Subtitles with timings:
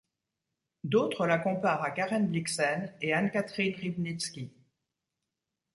[0.83, 4.49] D'autres la comparent à Karen Blixen et Anne-Cathrine Riebnitzsky.